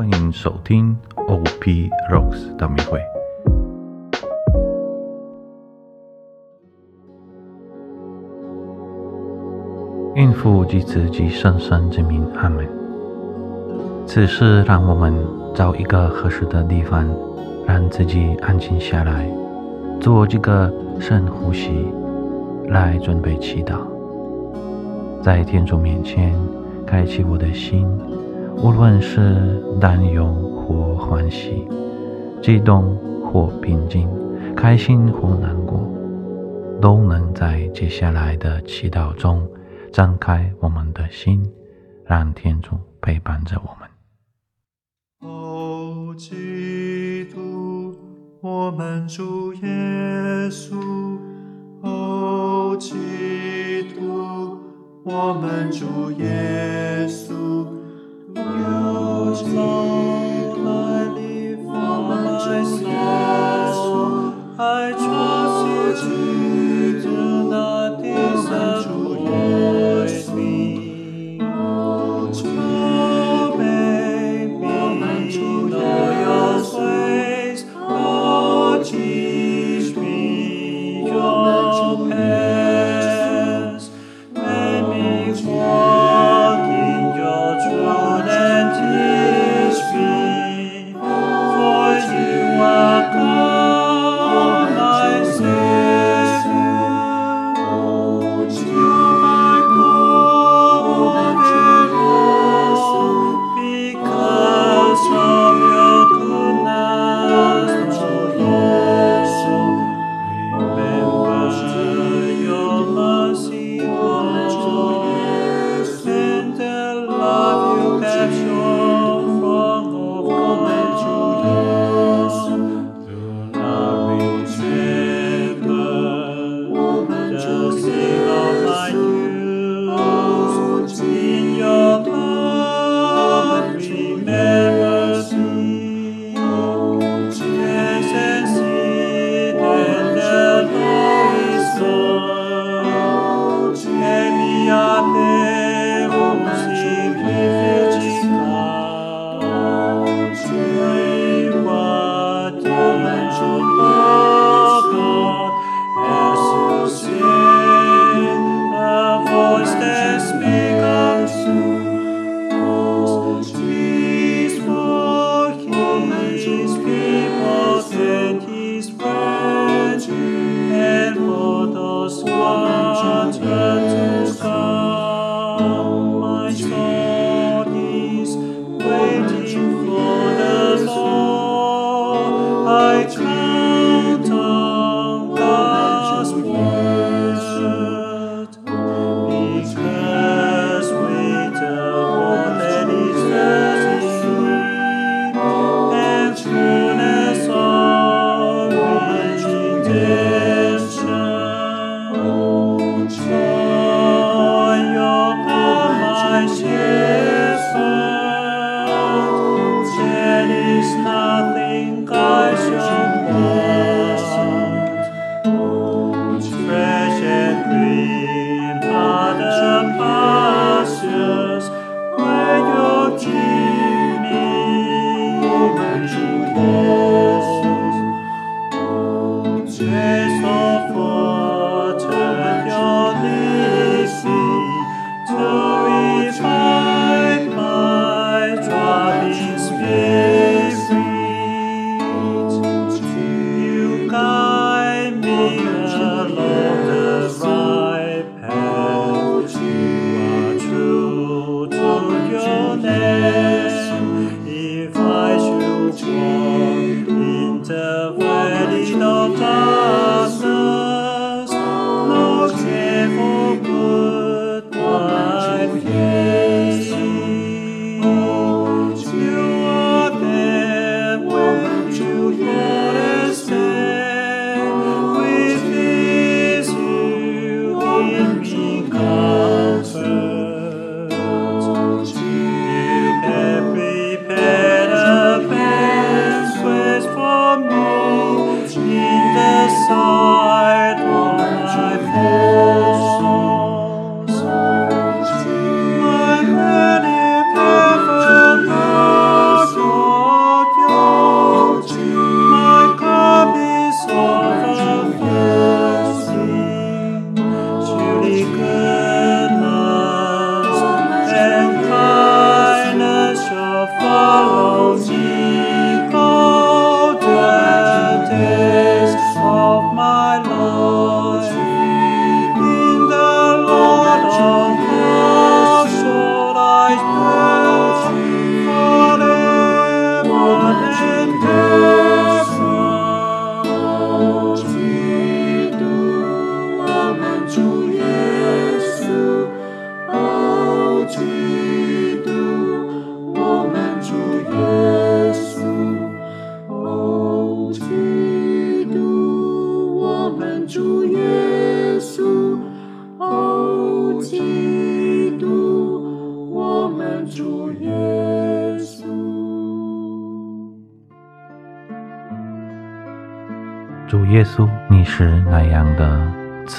[0.00, 0.96] 欢迎收听
[1.28, 2.98] OP Rocks 道明会。
[10.16, 12.66] 应父及子及圣神之名，阿门。
[14.06, 15.14] 此事让我们
[15.54, 17.06] 找一个合适的地方，
[17.66, 19.30] 让自己安静下来，
[20.00, 21.86] 做几个深呼吸，
[22.68, 23.76] 来准备祈祷。
[25.20, 26.34] 在天主面前，
[26.86, 27.86] 开启我的心，
[28.56, 31.66] 无论是担忧或欢喜，
[32.42, 34.08] 激动或平静，
[34.54, 35.86] 开心或难过，
[36.80, 39.46] 都能在接下来的祈祷中
[39.92, 41.42] 张开我们的心，
[42.04, 43.88] 让天主陪伴着我们。
[45.20, 47.94] 哦，基督，
[48.40, 49.68] 我们主耶
[50.50, 50.74] 稣，
[51.82, 52.94] 哦，基
[53.94, 54.58] 督，
[55.04, 57.19] 我们主耶稣，
[59.30, 59.46] 有从
[60.64, 61.18] 来的
[61.64, 61.72] 我
[62.08, 62.10] 们
[62.42, 62.50] 主
[62.82, 62.90] 耶
[65.94, 66.39] 稣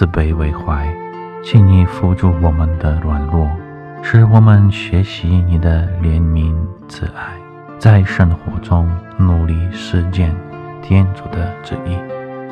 [0.01, 0.91] 慈悲为怀，
[1.43, 3.47] 请你扶助我们的软弱，
[4.01, 6.55] 使我们学习你的怜悯
[6.87, 7.37] 慈爱，
[7.77, 8.89] 在生活中
[9.19, 10.35] 努力实践
[10.81, 11.95] 天主的旨意，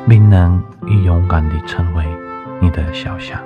[0.08, 2.06] 并能以勇敢地成为
[2.60, 3.42] 你的小象。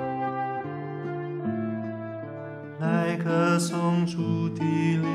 [2.79, 5.14] 来歌颂主的灵。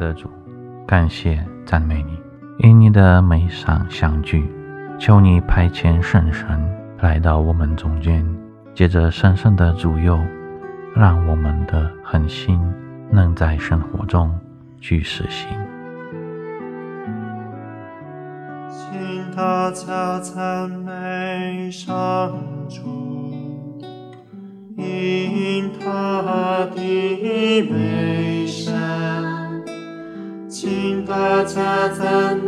[0.00, 0.30] 的主，
[0.86, 2.18] 感谢赞美你，
[2.66, 4.50] 因你的美赏相聚，
[4.98, 6.58] 求你派遣圣神
[7.00, 8.26] 来到我们中间，
[8.74, 10.18] 借着神圣的主佑，
[10.96, 12.58] 让我们的恒心
[13.10, 14.34] 能在生活中
[14.80, 15.50] 去实行。
[18.70, 22.59] 请大家赞美上。
[31.54, 32.39] Vater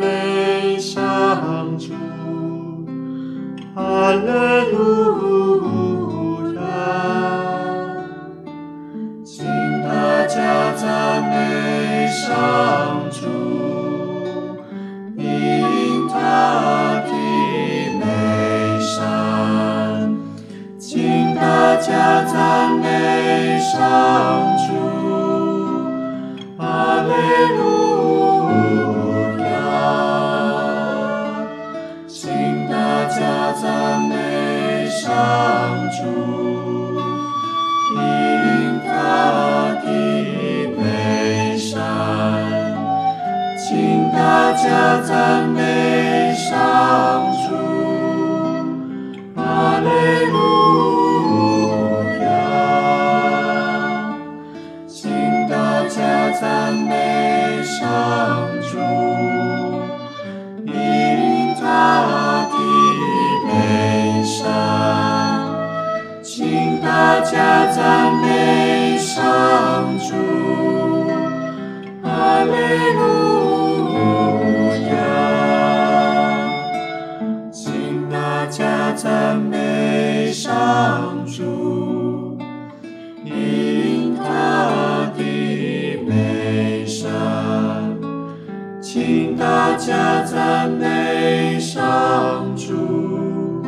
[89.85, 93.65] 家赞美上主，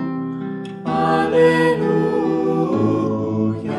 [0.85, 3.73] 阿利路亚，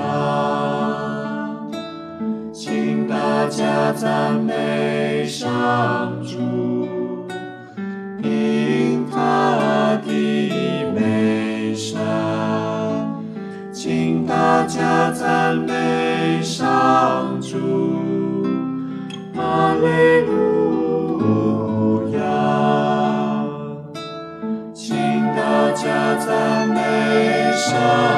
[2.51, 6.14] 请大家赞美上。
[27.75, 28.14] song.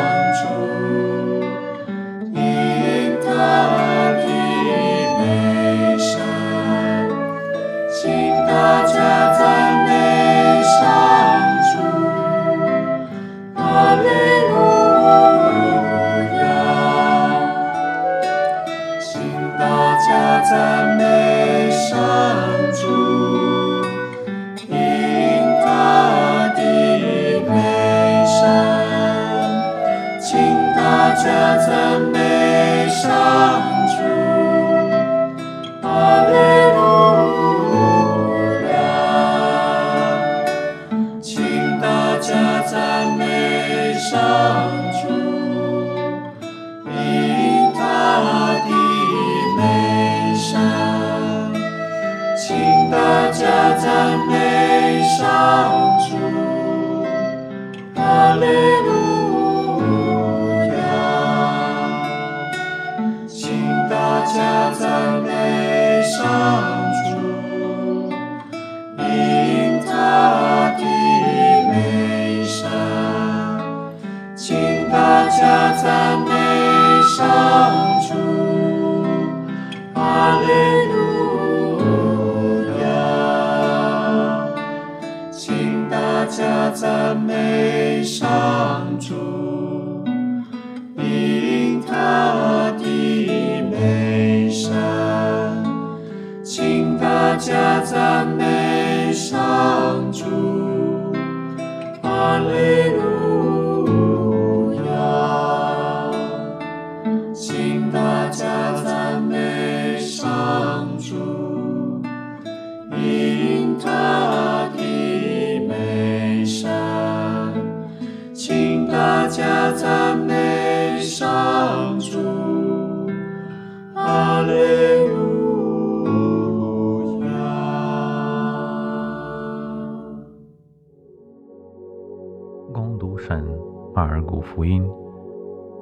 [134.57, 134.83] 福音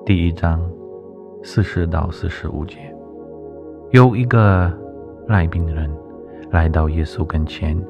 [0.05, 0.59] 第一章
[1.41, 2.75] 四十到四十五节，
[3.91, 4.69] 有一个
[5.29, 5.89] 赖病的人
[6.51, 7.81] 来到耶稣跟前，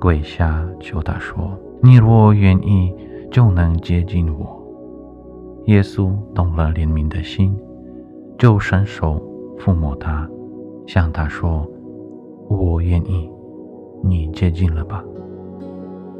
[0.00, 1.50] 跪下求他说
[1.84, 2.90] ：“你若愿意，
[3.30, 4.66] 就能接近我。”
[5.68, 7.54] 耶稣动了怜悯的心，
[8.38, 9.20] 就伸手
[9.58, 10.26] 抚摸他，
[10.86, 11.68] 向他说
[12.48, 13.30] ：“我愿意，
[14.02, 15.04] 你接近了吧。”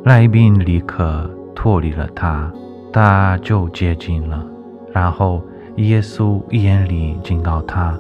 [0.05, 2.53] 赖病立刻脱离了他。
[2.95, 4.47] 他就接近了。
[4.93, 5.43] 然后
[5.79, 7.99] 耶稣严厉警告他，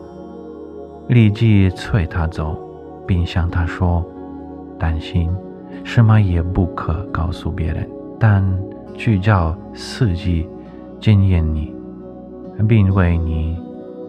[1.08, 2.56] 立即催他走，
[3.04, 4.04] 并向他说
[4.78, 5.28] ：“担心
[5.82, 8.44] 什么也不可告诉别人，但
[8.94, 10.48] 去叫司机
[11.00, 11.74] 检验你，
[12.68, 13.58] 并为你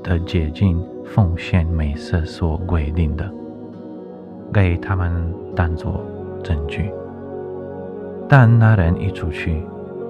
[0.03, 3.27] 的解禁奉献美色所规定的，
[4.53, 5.11] 给他们
[5.55, 5.99] 当作
[6.43, 6.91] 证据。”
[8.29, 9.63] 但那人一出去，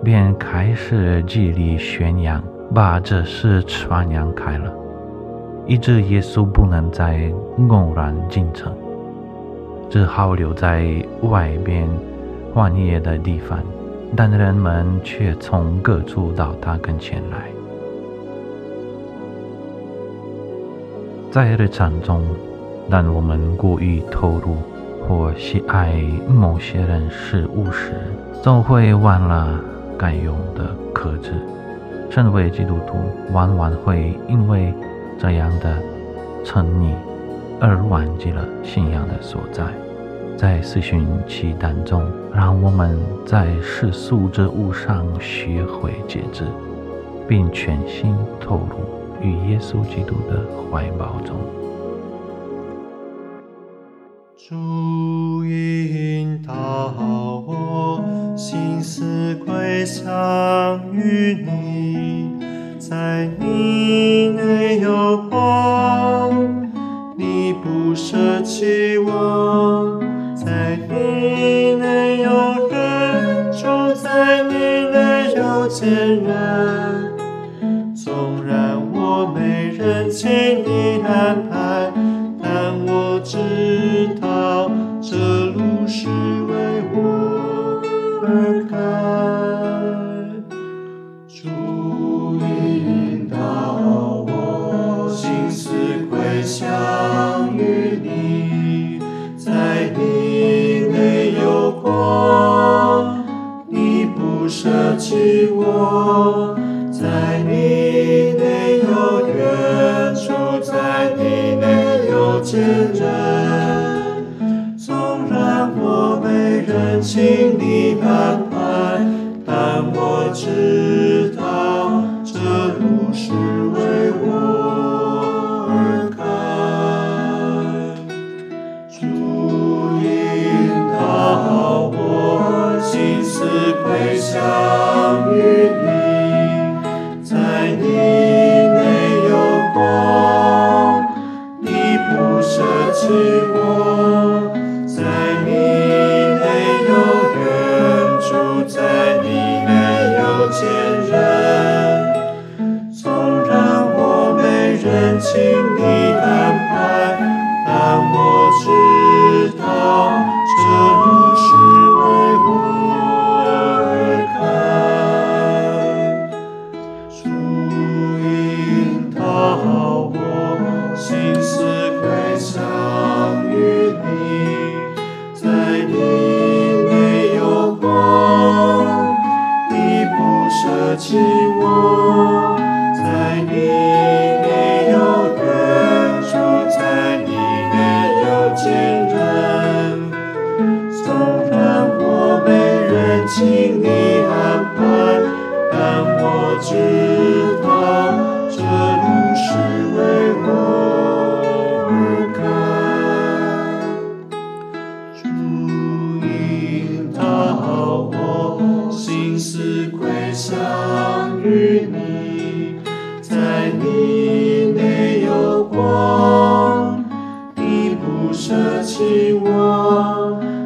[0.04, 4.72] 便开始极力宣扬，把这事传扬开了，
[5.66, 7.32] 以致耶稣不能再
[7.70, 8.72] 偶然进城，
[9.90, 10.86] 只好留在
[11.24, 11.90] 外边
[12.54, 13.60] 荒野的地方。
[14.16, 17.50] 但人们却从各处到他跟前来。
[21.32, 22.24] 在日常中，
[22.90, 24.58] 当我们故意透露。
[25.08, 27.94] 或喜爱某些人事物时，
[28.42, 29.60] 总会忘了
[29.98, 31.32] 该用的克制。
[32.10, 32.98] 身为基督徒，
[33.34, 34.74] 往往会因为
[35.18, 35.82] 这样的
[36.44, 36.94] 沉溺
[37.60, 39.64] 而忘记了信仰的所在。
[40.38, 46.44] 在四旬期当中，让我们在世俗之物上学会节制，
[47.28, 48.80] 并全心投入
[49.22, 51.38] 与耶稣基督的怀抱中。
[54.38, 56.54] 主引导，
[58.36, 60.04] 心思归向
[60.92, 62.30] 于你，
[62.78, 66.34] 在你内有光，
[67.16, 70.02] 你不舍弃我，
[70.36, 74.54] 在你内有人，住在你
[74.92, 75.88] 内有坚
[76.22, 76.36] 韧。
[77.96, 80.30] 纵然我没人请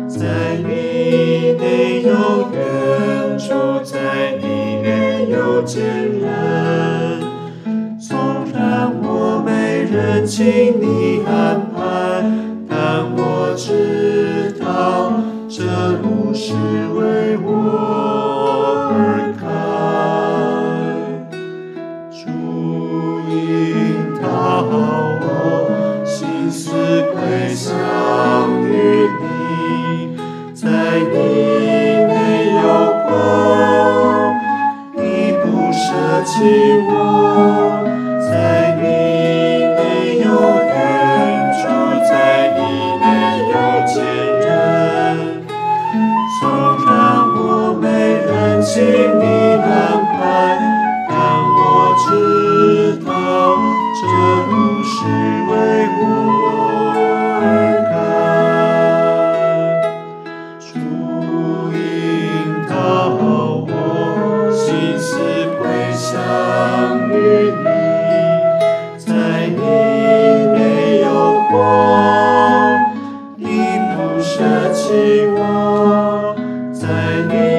[0.08, 2.12] 在你内有
[2.52, 5.84] 远处在你内有坚
[6.20, 7.22] 韧。
[8.00, 8.18] 纵
[8.54, 10.46] 然我没人情
[10.80, 11.69] 你安
[75.36, 76.36] 我，
[76.74, 76.88] 在
[77.28, 77.59] 你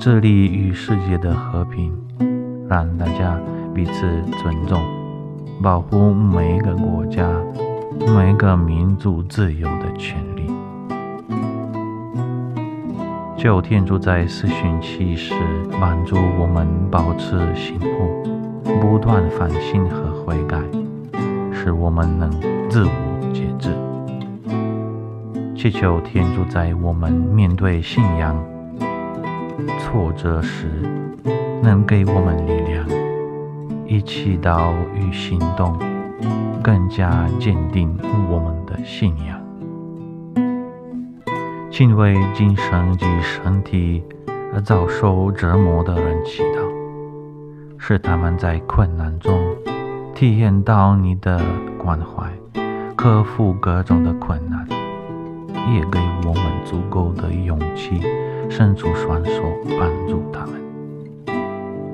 [0.00, 1.92] 致力于世界的和平，
[2.66, 3.38] 让大家
[3.74, 4.80] 彼此尊重，
[5.62, 7.28] 保护每一个国家、
[8.06, 10.50] 每一个民族自由的权利。
[13.36, 15.34] 求天主在四旬期时
[15.78, 20.58] 帮助我们保持醒悟，不断反省和悔改，
[21.52, 22.30] 使我们能
[22.70, 23.68] 自我节制。
[25.54, 28.34] 祈求天主在我们面对信仰
[29.90, 30.68] 挫折时，
[31.60, 32.86] 能给我们力量，
[33.88, 35.76] 以祈祷与行动
[36.62, 37.98] 更加坚定
[38.30, 39.36] 我们的信仰。
[41.72, 44.00] 请为精神及身体
[44.54, 49.36] 而遭受折磨的人祈祷，使他们在困难中
[50.14, 51.42] 体验到你的
[51.76, 52.30] 关怀，
[52.94, 54.64] 克服各种的困难，
[55.74, 55.98] 也给
[56.28, 58.00] 我们足够的勇气，
[58.50, 59.42] 伸出双手
[59.78, 60.60] 帮助他们。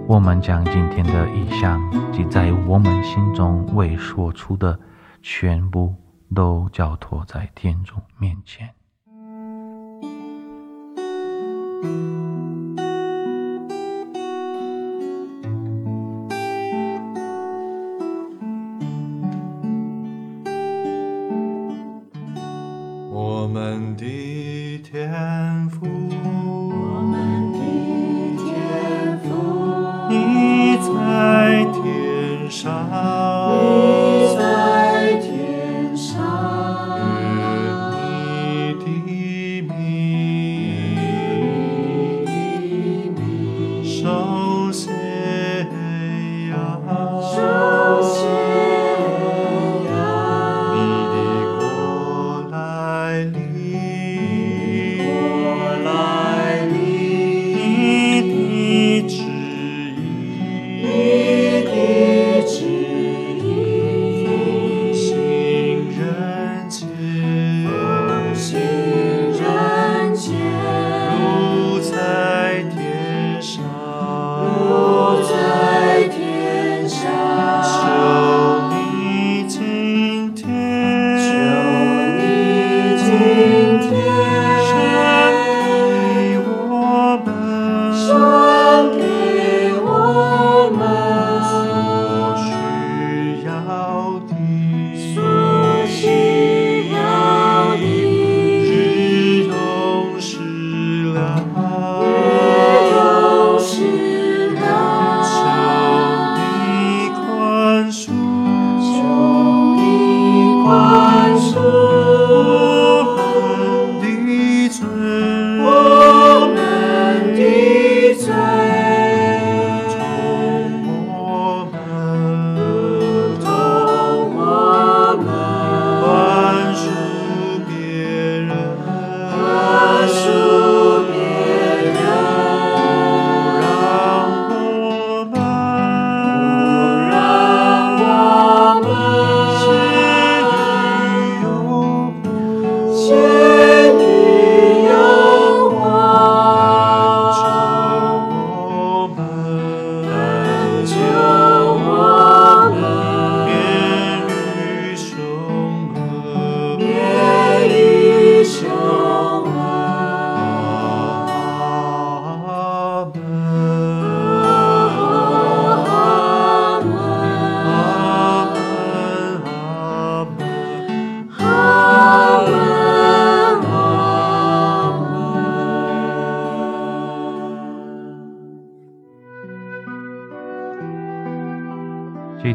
[0.09, 1.81] 我们将今天的意向
[2.13, 4.79] 及在我们心中未说出的
[5.21, 5.95] 全部，
[6.35, 8.71] 都交托在天主面前。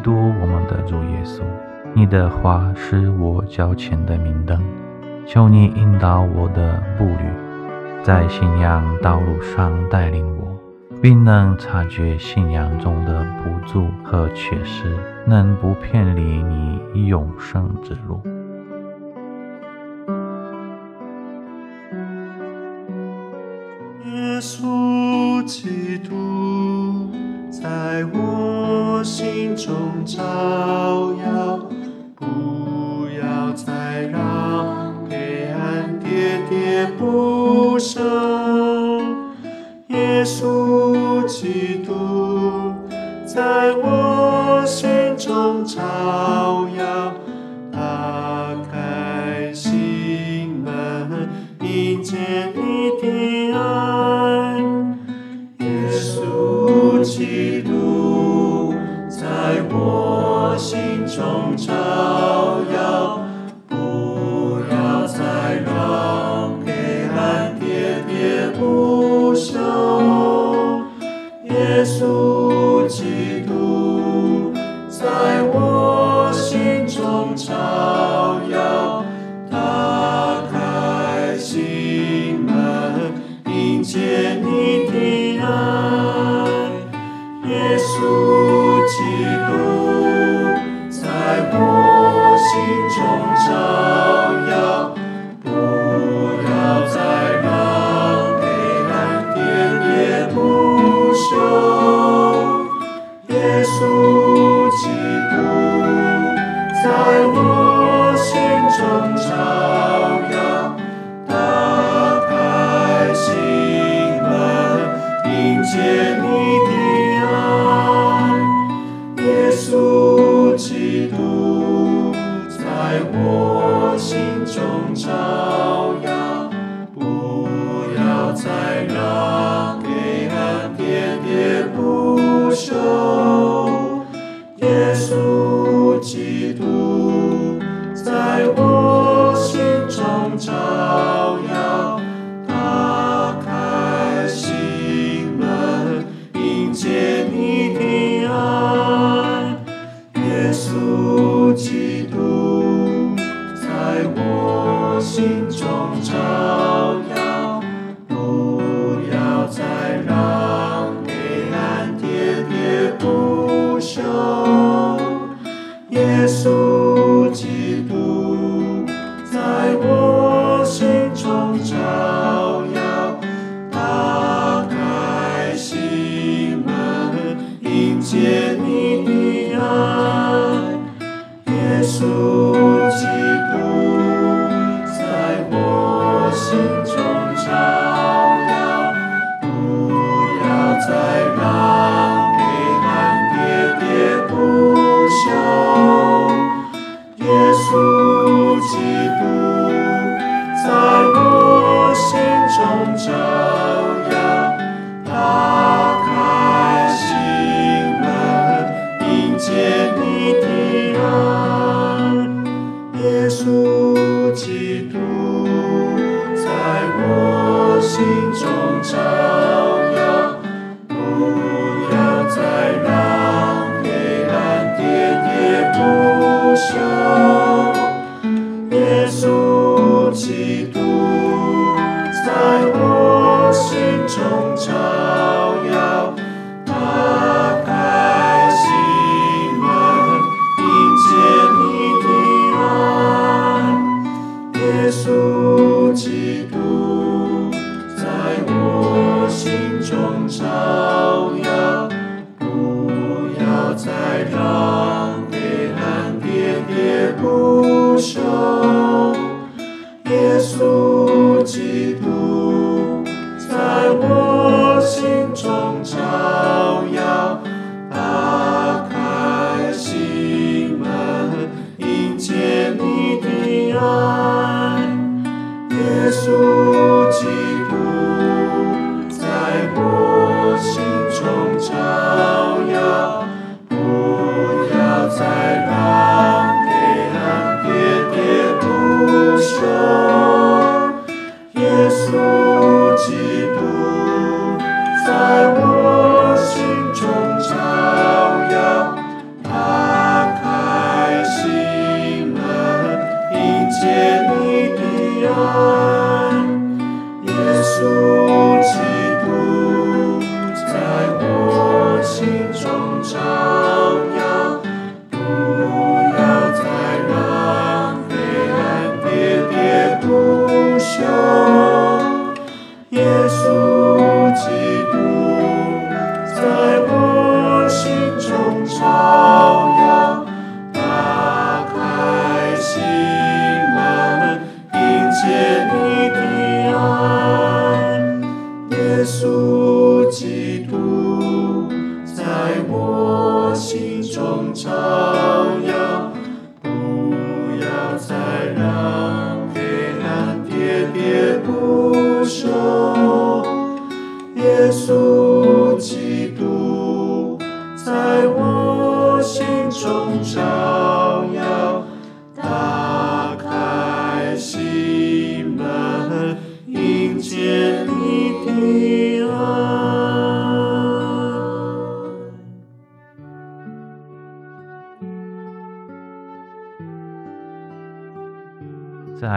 [0.02, 1.42] 督，我们的主耶稣，
[1.94, 4.62] 你的话是我脚前的明灯，
[5.26, 10.58] 求你引导我的步履，在信仰道路上带领我，
[11.02, 18.22] 并能察觉信仰中的不足和缺失，能不偏离你永生之路。
[24.06, 25.81] 耶稣基督。
[29.64, 30.18] 中照
[31.24, 31.60] 耀
[32.16, 38.02] 不要再让黑暗喋喋不休
[39.90, 42.74] 耶稣基督
[43.24, 44.01] 在我
[59.70, 62.21] 我心中常。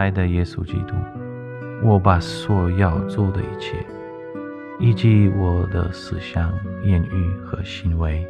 [0.05, 0.93] 爱的耶稣基督，
[1.81, 3.83] 我把所要做的一切，
[4.79, 8.23] 以及我的思想、言语和行为，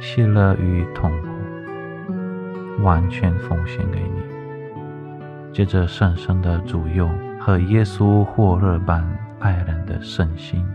[0.00, 4.20] 喜乐与痛苦，完全奉献给你。
[5.52, 10.66] 借着圣神的主佑和耶稣火热般爱人的圣心，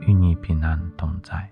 [0.00, 1.48] 与你平安同在。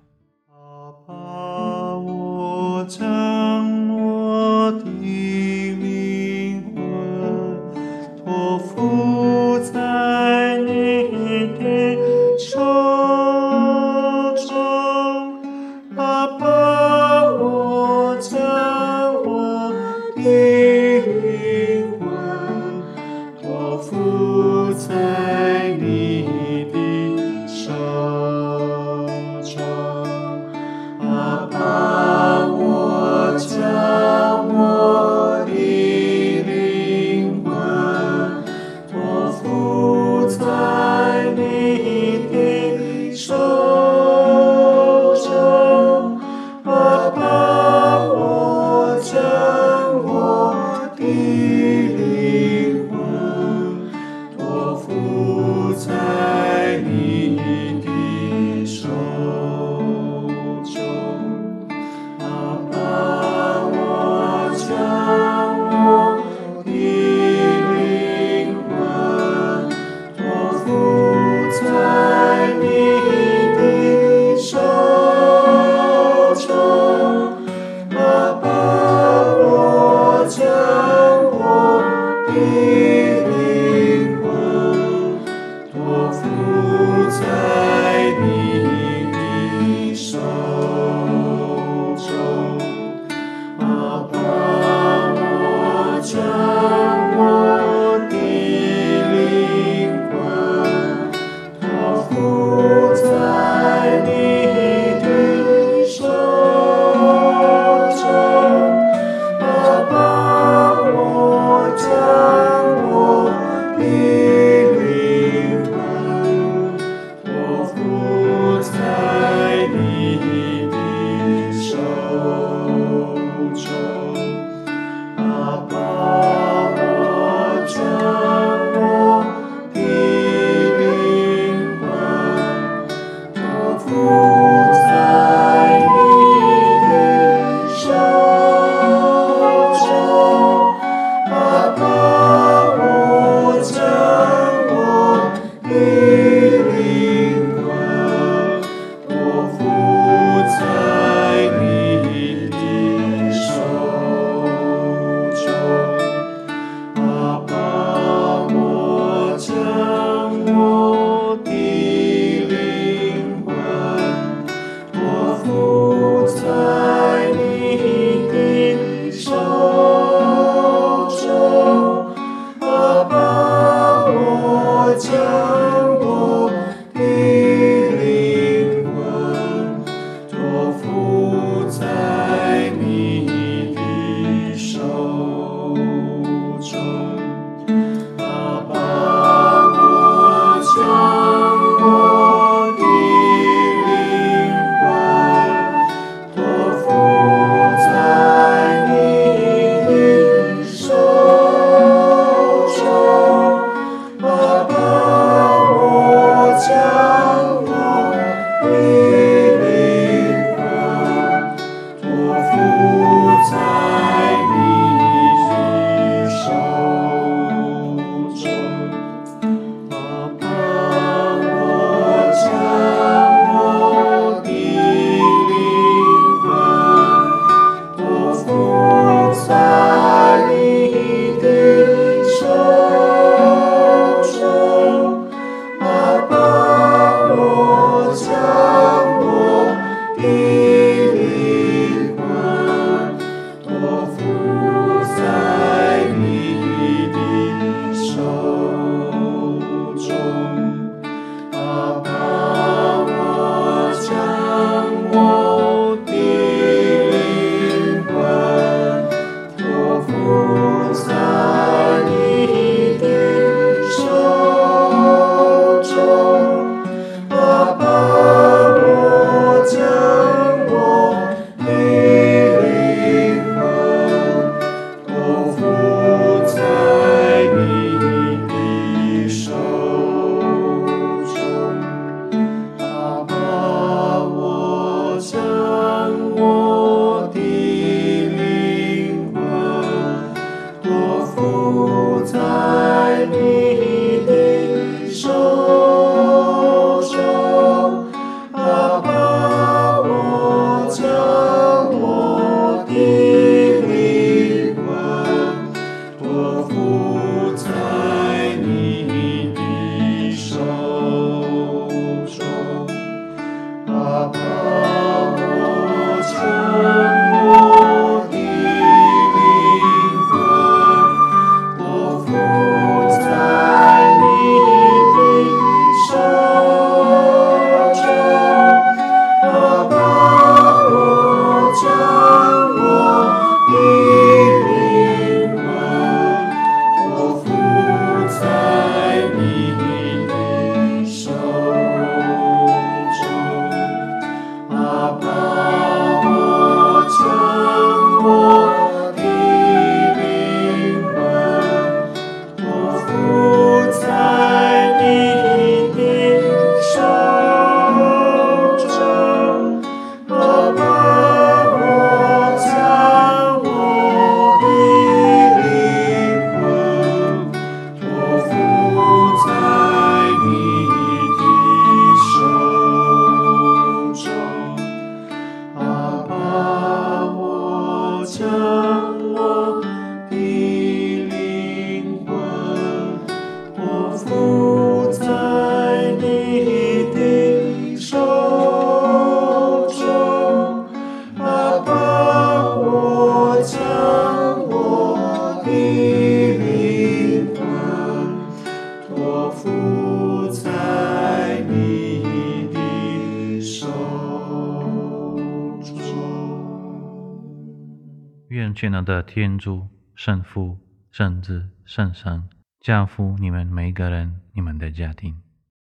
[408.84, 410.78] 全能的天主、圣父、
[411.10, 412.46] 圣子、圣神
[412.80, 415.43] 降福你们每一个人、你们的家庭。